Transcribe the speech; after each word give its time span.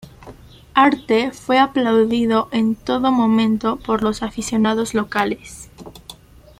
Harte 0.73 1.29
fue 1.31 1.59
aplaudido 1.59 2.49
en 2.51 2.73
todo 2.73 3.11
momento 3.11 3.75
por 3.77 4.01
los 4.01 4.23
aficionados 4.23 4.95
locales. 4.95 5.69